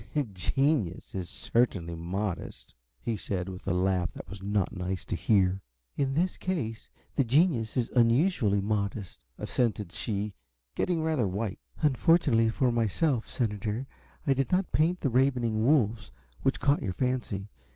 [0.33, 5.61] "Genius is certainly modest," he said, with a laugh that was not nice to hear.
[5.95, 10.33] "In this case, the genius is unusually modest," assented she,
[10.73, 11.59] getting rather white.
[11.83, 13.85] "Unfortunately for myself, senator,
[14.25, 16.09] I did not paint the 'ravening wolves'
[16.41, 17.49] which caught your fancy.